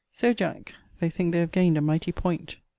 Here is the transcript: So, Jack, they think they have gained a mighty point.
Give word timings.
So, 0.11 0.33
Jack, 0.33 0.73
they 0.99 1.11
think 1.11 1.31
they 1.31 1.37
have 1.41 1.51
gained 1.51 1.77
a 1.77 1.81
mighty 1.81 2.11
point. 2.11 2.55